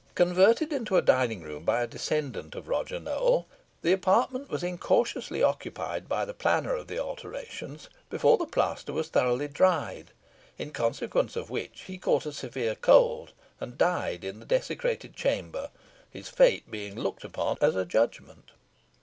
Converted 0.15 0.73
into 0.73 0.97
a 0.97 1.01
dining 1.03 1.43
room 1.43 1.63
by 1.63 1.83
a 1.83 1.87
descendant 1.87 2.55
of 2.55 2.67
Roger 2.67 2.99
Nowell, 2.99 3.45
the 3.83 3.91
apartment 3.93 4.49
was 4.49 4.63
incautiously 4.63 5.43
occupied 5.43 6.09
by 6.09 6.25
the 6.25 6.33
planner 6.33 6.73
of 6.73 6.87
the 6.87 6.97
alterations 6.97 7.87
before 8.09 8.39
the 8.39 8.47
plaster 8.47 8.93
was 8.93 9.09
thoroughly 9.09 9.47
dried; 9.47 10.09
in 10.57 10.71
consequence 10.71 11.35
of 11.35 11.51
which 11.51 11.81
he 11.81 11.99
caught 11.99 12.25
a 12.25 12.33
severe 12.33 12.73
cold, 12.73 13.33
and 13.59 13.77
died 13.77 14.23
in 14.23 14.39
the 14.39 14.45
desecrated 14.47 15.15
chamber, 15.15 15.69
his 16.09 16.29
fate 16.29 16.71
being 16.71 16.95
looked 16.95 17.23
upon 17.23 17.57
as 17.61 17.75
a 17.75 17.85
judgment. 17.85 18.53